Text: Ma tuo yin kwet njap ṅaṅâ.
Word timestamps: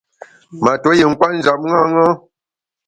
Ma 0.63 0.71
tuo 0.81 0.91
yin 0.97 1.17
kwet 1.19 1.31
njap 1.35 1.61
ṅaṅâ. 1.73 2.07